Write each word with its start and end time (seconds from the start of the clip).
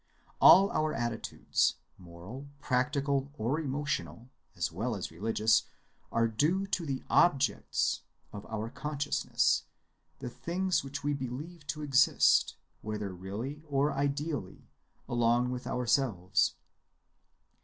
All 0.41 0.71
our 0.71 0.95
attitudes, 0.95 1.75
moral, 1.99 2.47
practical, 2.59 3.29
or 3.37 3.59
emotional, 3.59 4.29
as 4.55 4.71
well 4.71 4.95
as 4.95 5.11
religious, 5.11 5.67
are 6.11 6.27
due 6.27 6.65
to 6.65 6.87
the 6.87 7.03
"objects" 7.07 8.01
of 8.33 8.43
our 8.47 8.71
consciousness, 8.71 9.65
the 10.17 10.27
things 10.27 10.83
which 10.83 11.03
we 11.03 11.13
believe 11.13 11.67
to 11.67 11.83
exist, 11.83 12.55
whether 12.81 13.13
really 13.13 13.61
or 13.69 13.93
ideally, 13.93 14.63
along 15.07 15.51
with 15.51 15.67
ourselves. 15.67 16.55